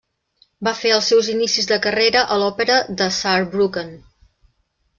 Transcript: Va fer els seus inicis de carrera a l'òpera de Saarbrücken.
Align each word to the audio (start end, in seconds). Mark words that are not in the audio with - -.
Va 0.67 0.71
fer 0.77 0.93
els 0.95 1.09
seus 1.11 1.29
inicis 1.33 1.69
de 1.73 1.77
carrera 1.83 2.25
a 2.35 2.39
l'òpera 2.45 2.81
de 3.03 3.11
Saarbrücken. 3.19 3.95